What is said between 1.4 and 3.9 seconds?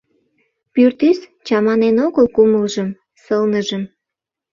чаманен огыл кумылжым, сылныжым: